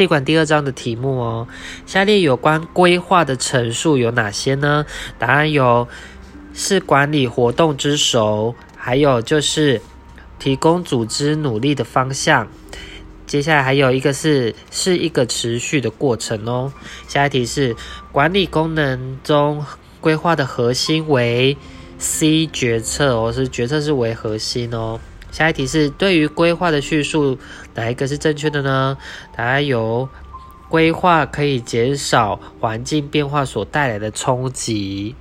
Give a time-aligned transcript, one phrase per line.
[0.00, 1.46] 气管第二章的题目哦。
[1.84, 4.86] 下列有关规划的陈述有哪些呢？
[5.18, 5.86] 答案有
[6.54, 9.82] 是管理活动之首，还有就是
[10.38, 12.48] 提供组织努力的方向。
[13.26, 16.72] 接下来还有一个是是一个持续的过程哦。
[17.06, 17.76] 下一题是
[18.10, 19.62] 管理功能中
[20.00, 21.58] 规划的核心为
[21.98, 24.98] C 决策哦，是决策是为核心哦。
[25.30, 27.38] 下一题是对于规划的叙述
[27.80, 28.98] 哪一个是正确的呢？
[29.34, 30.06] 答案有
[30.68, 35.14] 规划可以减少环境变化所带来的冲击。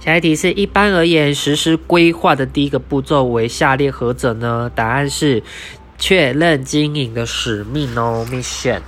[0.00, 4.70] 下一题是一般而言实施规划的第一个步骤为下列何者呢？
[4.74, 5.42] 答案是。
[5.98, 8.80] 确认经营的使命哦，mission。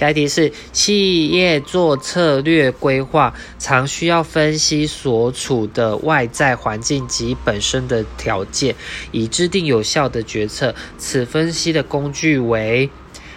[0.00, 8.74] 下一题是企业做策略规划，常需要分析所处的外在环境及本身的条件，
[9.12, 10.74] 以制定有效的决策。
[10.96, 12.88] 此分析的工具为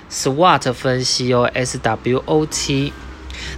[0.09, 2.93] SWOT 分析哦，S W O T。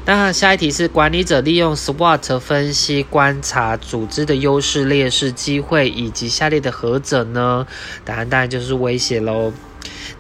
[0.06, 7.68] 那下一题是管理者利用 SWOT 分析观察组织的优势、劣势、机会以及下列的何者呢？
[8.04, 9.54] 答案当然就是威胁喽。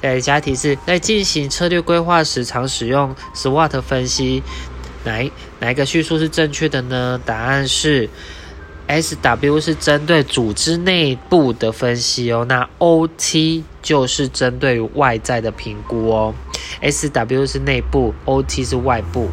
[0.02, 4.44] 在下一题是在进行策略规划时常使用 SWOT 分析，
[5.04, 7.20] 哪一哪一个叙述是正确的呢？
[7.26, 8.10] 答案是
[8.88, 16.36] SW 是针对组织内部的分析哦，那 OT 就是针对外在的评估哦。
[16.82, 19.30] SW 是内部，OT 是外部。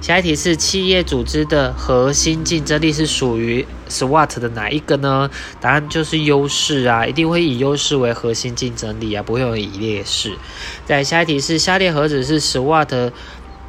[0.00, 5.28] 下一题是企业组织的核心竞争力是属于 SWOT 的哪一个呢？
[5.60, 10.36] 答案就是优势啊，一定会以优势为核心竞争力啊，不会有以劣势。
[10.84, 13.10] 再下一题是下列何者是 SWOT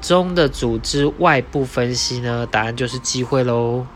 [0.01, 2.47] 中的组织外部分析呢？
[2.51, 3.87] 答案就是机会喽。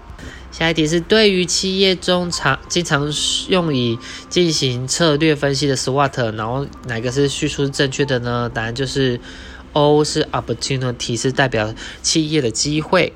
[0.51, 3.09] 下一题是对于企业中常经常
[3.47, 3.97] 用以
[4.29, 8.49] 进行策略分析的 SWOT，然后哪个是叙述是正确的呢？
[8.51, 9.19] 答案就是。
[9.73, 13.13] O 是 opportunity，是代表企业的机会。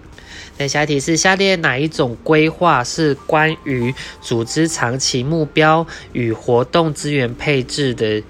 [0.57, 8.23] 那下一题是下列哪一种规划是关于组织长期目标与活动资源配置的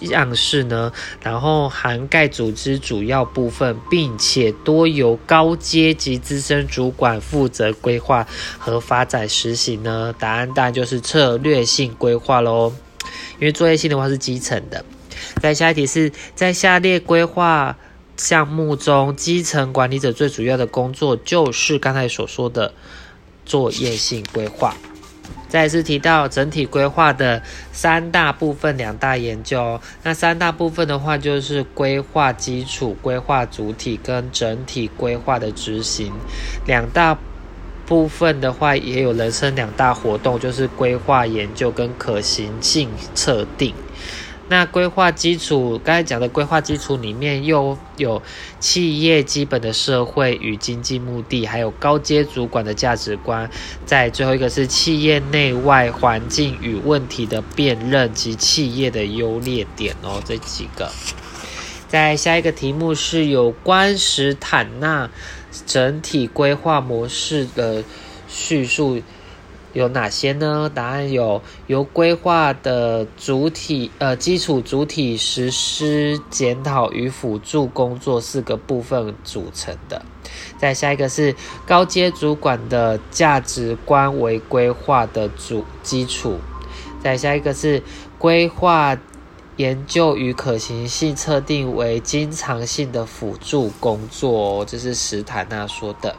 [0.00, 0.90] 样式呢？
[1.22, 8.26] 然后涵盖组织主要部分，并且多由高阶级资深主管负责规划
[8.58, 10.14] 和发展实行呢？
[10.18, 12.72] 答案当然就是策略性规划喽，
[13.38, 14.82] 因为作业性的话是基层的。
[15.40, 17.76] 在下一题是在下列规划
[18.16, 22.72] 项目中，基层管理者最主要的工作就是刚才所说的
[23.44, 24.76] 作业性规划。
[25.48, 29.80] 再次提到整体规划的三大部分、两大研究。
[30.02, 36.12] 那三大部分的话，就是规划基础、规划主体跟整体规划的执行。
[36.66, 37.16] 两大
[37.86, 43.72] 部分的话，也有人生两大活动，就是规划研究跟可行性测定。
[44.48, 48.22] 那规划基础，刚才讲的规划基础里面又有
[48.60, 53.50] 企业基本的社会与经济目的，还有高阶主管的价值观。
[53.84, 60.92] 在最后一个是企业内外环境与问题的辨认及企业的优劣点哦，这几个。
[61.88, 65.10] 在下一个题目是有关史坦纳
[65.66, 67.82] 整体规划模式的
[68.28, 69.02] 叙述。
[69.76, 70.70] 有哪些呢？
[70.74, 80.02] 答案有由规划的主体、呃基础主体、实施检讨与辅助工作四个部分组成的。
[80.56, 81.36] 再下一个是
[81.66, 86.38] 高阶主管的价值观为规划的主基础。
[87.02, 87.82] 再下一个是
[88.16, 88.96] 规划
[89.56, 94.64] 研究与可行性测定为经常性的辅助工作哦。
[94.66, 96.16] 这是史坦纳说的。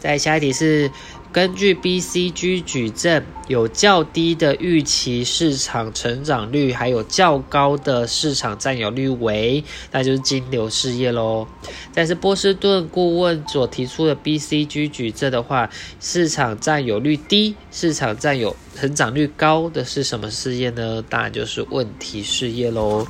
[0.00, 0.90] 再下一题是。
[1.36, 11.46] 根据 BCG 矩阵，有较低的预期市场成长率，还有较高的市场占有率为，那就是金牛事业喽。
[11.92, 15.68] 但是波士顿顾问所提出的 BCG 矩阵的话，
[16.00, 18.56] 市场占有率低，市场占有。
[18.76, 21.02] 成长率高的是什么事业呢？
[21.08, 23.06] 当然就是问题事业喽。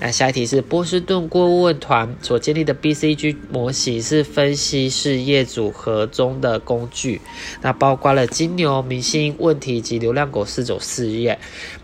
[0.00, 7.20] 那下一题是波士顿顾问团所建立的 BCG 模型是分析事业组合中的工具，
[7.60, 11.38] 那包括了金牛、明星、问题及流量狗四种事业。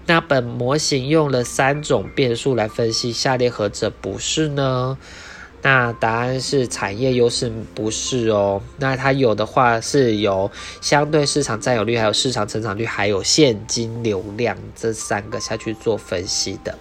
[0.07, 4.97] 那本模型用了三种变数来分析，下列何者不是呢？
[5.67, 10.49] 那答案是产业优势不是哦，那它有的话是有
[10.81, 16.79] 相对市场占有率，还有市场成长率，还有现金流量这三个下去做分析的。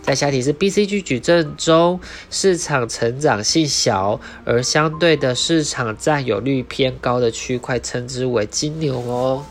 [0.00, 2.00] 在下题是 BCG 矩阵中，
[2.30, 9.44] 市场成长性小而相对的市场占有率偏高的区块，称之为金牛哦。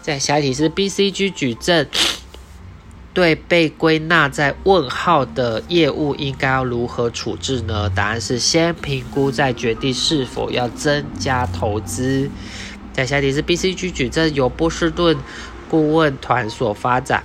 [0.00, 1.86] 在下题是 BCG 矩阵。
[3.14, 7.90] 对被归纳在问号的业务应该要如何处置呢？
[7.90, 12.30] 答案是先评估再决定是否要增加投资。
[12.92, 15.16] 在下题是 BCG 矩阵由波士顿
[15.68, 17.22] 顾问团所发展。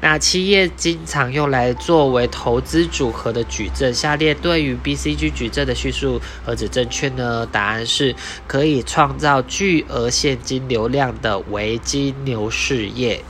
[0.00, 7.46] 那企业经常用来作为投资组合的矩阵，下列对于 BCG 矩阵的叙述何止正确呢？
[7.46, 8.14] 答案是
[8.46, 13.22] 可以创造巨额现金流量的维金牛事业。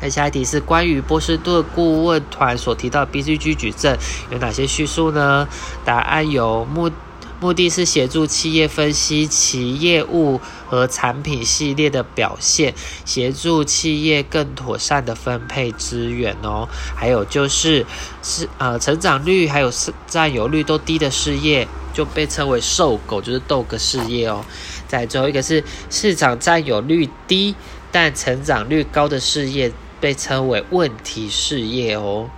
[0.00, 3.98] 那下一题是关于波士顿顾问团所提到 BCG 矩阵
[4.30, 5.48] 有哪些叙述呢？
[5.84, 6.90] 答案有目。
[7.38, 16.66] 目的是协助企业分析其业务和产品系列的表现，协助企业更妥善的分配资源哦。
[16.94, 17.84] 还有就是
[18.22, 19.70] 是呃成长率还有
[20.06, 24.42] 占有率都低的事业，就被称为瘦狗，就是豆个事业哦。
[24.88, 27.54] 在最后一个是市场占有率低
[27.92, 29.70] 但成长率高的事业，
[30.00, 32.28] 被称为问题事业哦。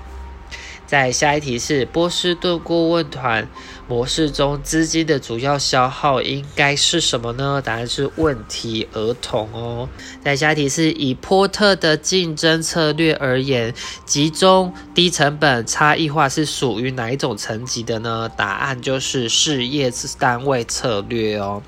[0.86, 3.46] 在下一题是波士顿顾问团
[3.86, 7.60] 模式中资金的主要消耗应该是什么呢？
[7.62, 9.86] 答案是问题儿童哦。
[10.24, 13.74] 在下一题是以波特的竞争策略而言，
[14.06, 18.30] 集中低成本差异化是属于哪一种层级的呢？
[18.34, 21.62] 答案就是事业单位策略哦。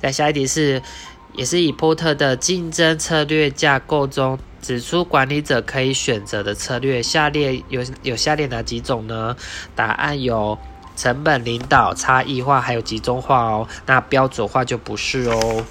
[0.00, 0.82] 在下一题是
[1.34, 4.38] 也是以波特的竞争策略架构中。
[4.62, 9.36] 指出管理者可以选择的策略，下列有有下列哪几种呢？
[9.74, 10.56] 答案有
[10.94, 13.66] 成本领导、差异化，还有集中化哦。
[13.86, 15.64] 那标准化就不是哦。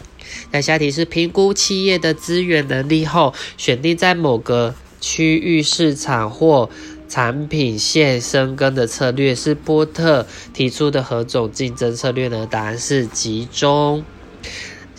[0.51, 6.69] 那下题是评估企业的资源能力后，选定在某个区域市场或
[7.07, 12.45] 产品线生根的策略，是波特提出的何种竞争策略呢？
[12.45, 14.03] 答案是集中。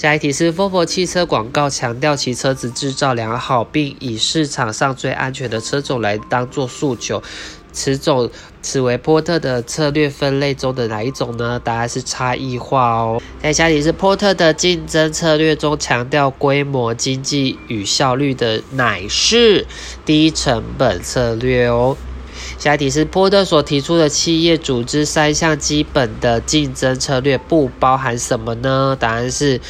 [0.03, 7.23] 下一题是 v o v o 汽车广告强调其车子制造良好，并以市场上最安全的车种来当做诉求。
[7.71, 8.29] 此种
[8.61, 11.61] 此为波特的策略分类中的哪一种呢？
[11.63, 13.23] 答案是差异化哦。
[13.41, 19.65] 在下题是：波特的竞争策略中强调规模经济与效率的乃是
[20.05, 21.97] 低成本策略哦。
[22.59, 28.97] 下一题是波特所提出的企业组织三项基本的竞争策略不包含什么呢？
[28.99, 29.61] 答案是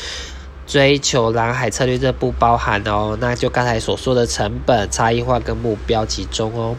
[0.66, 3.16] 追求蓝海策略，这不包含哦。
[3.20, 6.76] 那就刚才所说的成本差异化跟目标集中哦。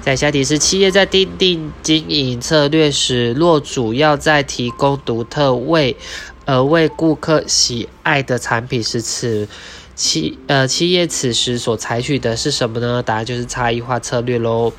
[0.00, 5.96] 在下题是企业在定定经营策略时，若主要在提供独特为
[6.44, 9.46] 而为顾客喜爱的产品时，此
[9.94, 13.00] 企呃企业此时所采取的是什么呢？
[13.04, 14.72] 答案就是差异化策略喽。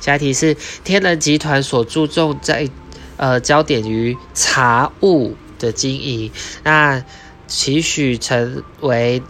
[0.00, 2.68] 下一题是天人集团所注重在，
[3.16, 6.30] 呃，焦点于茶物的经营，
[6.62, 7.04] 那
[7.46, 9.22] 期许成为，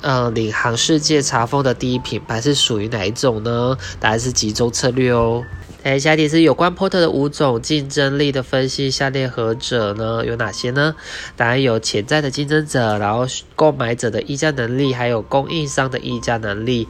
[0.00, 3.76] 呃，领航世界茶风的第一品牌是属于哪一种呢？
[4.00, 5.42] 答案是集中策略哦。
[5.82, 10.24] 哎，下一题是有关波特的五种竞争力的分析，下列何者呢？
[10.26, 10.96] 有哪些呢？
[11.36, 16.88] 答案有潜在的竞争者，然后购买者的议价能力，还有供应商的议价能力。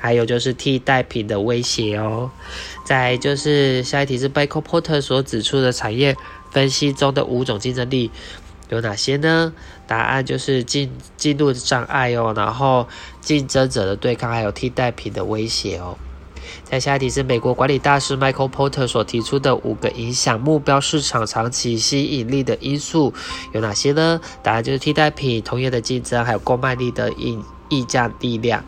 [0.00, 2.30] 还有就是替代品的威胁哦。
[2.84, 6.16] 再就是下一题是 b a c o Porter 所指出的产业
[6.50, 8.10] 分析中的五种竞争力
[8.70, 9.52] 有哪些呢？
[9.86, 12.88] 答案就是进进入障碍哦，然后
[13.20, 15.98] 竞争者的对抗，还有替代品的威胁哦。
[16.64, 23.12] 在下一题是美国管理大师 Michael Porter 所提出的五个影响目标市场长期吸引力的因素
[23.52, 24.20] 有哪些呢？
[24.42, 28.64] 答案就是替代品、同业的竞争，还有购买力的溢溢价力量。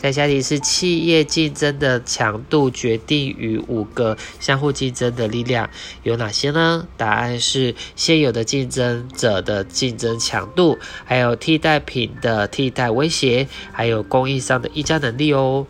[0.00, 5.68] 在下题是企业竞争的强度决定于五个相互竞争的力量
[6.04, 6.86] 有哪些呢？
[6.96, 15.66] 答案是现有的竞争者的竞争强度，还有替代品的替代威胁，还有供应商的议价能力哦。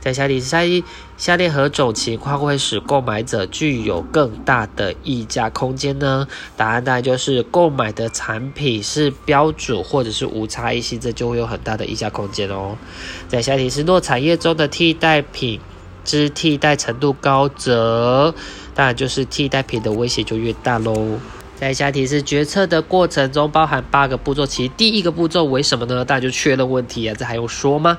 [0.00, 0.82] 在下题下一
[1.16, 6.26] 下列何种情况会使购买者具有更大的溢价空间呢？
[6.56, 12.76] 答案当然就是购买的产品是标准或者是无差异性，这就会有很大的溢价空间哦。
[13.28, 15.60] 在下题是若产业中的替代品
[16.04, 18.34] 之替代程度高，则
[18.74, 21.18] 当然就是替代品的威胁就越大喽。
[21.58, 26.04] 在下题是决策的过程中包含八个步骤，其第一个步骤为什么呢？
[26.04, 27.96] 当然就确认问题啊，这还用说吗？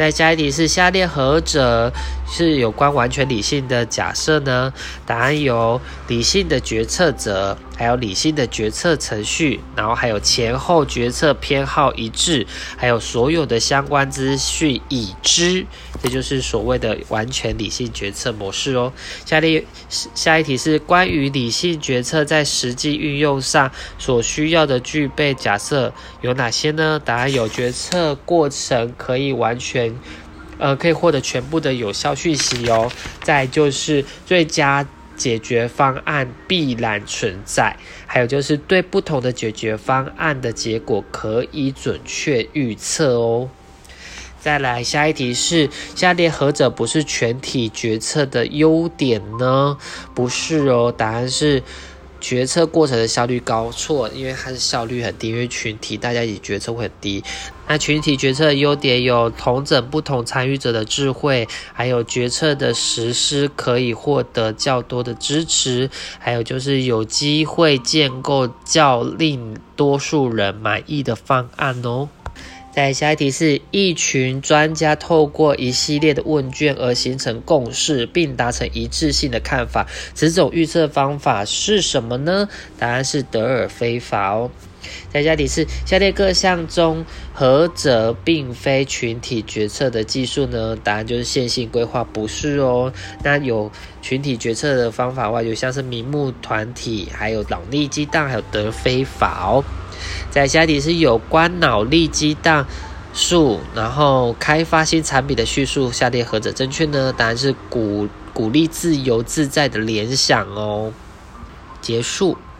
[0.00, 1.92] 再加一题是下列何者
[2.26, 4.72] 是有关完全理性的假设呢？
[5.04, 5.78] 答案有
[6.08, 7.54] 理性的决策者。
[7.80, 12.46] 还有理性的决策程序，然后还有前后决策偏好一致，
[12.76, 15.64] 还有所有的相关资讯已知，
[16.02, 18.92] 这就是所谓的完全理性决策模式哦。
[19.24, 27.00] 下列下一题是关于理性决策在实际运用上所需要的具备假设有哪些呢？
[27.02, 29.98] 答案有决策过程可以完全
[30.58, 32.92] 呃，可以获得全部的有效讯息哦。
[33.22, 34.86] 再就是最佳
[35.20, 43.50] 解决方案必然存在，还有就是对不同的解决方案的结果可以准确预测哦。
[44.40, 49.76] 再来下一题是：下列何者不是全体决策的优点呢？
[50.14, 51.62] 不是哦，答案是
[52.20, 53.72] 决策过程的效率高。
[53.72, 57.24] 错，因为它是效率很低，因为群体大家一起决策会很低。
[57.66, 72.08] 那群体决策的优点有同整不同参与者的智慧，还有决策的实施可以获得较多的支持，还有就是有机会建构较令多数人满意的方案哦。
[72.72, 79.88] 在下一题是一群专家透过一系列的问卷而形成共识，并达成一致性的看法。
[80.14, 82.48] 此种预测方法是什么呢？
[82.78, 84.50] 答案是德尔菲法哦。
[85.12, 90.76] 在下题是下列各项中何者并非群体决策的技术呢？
[90.76, 92.92] 答案就是线性规划，不是哦。
[93.22, 93.70] 那有
[94.00, 99.64] 群体决策的方法外，有像是名目团体，还有脑力激荡，还有德菲法哦。
[100.30, 102.66] 在下题是有关脑力激荡
[103.12, 107.12] 术，然后开发新产品的叙述，下列何者正确呢？
[107.16, 110.92] 答案是鼓鼓励自由自在的联想哦。
[111.82, 112.38] 结束。